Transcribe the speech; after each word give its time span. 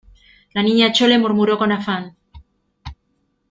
la 0.55 0.63
Niña 0.63 0.91
Chole 0.91 1.19
murmuró 1.19 1.59
con 1.59 1.71
afán: 1.71 2.17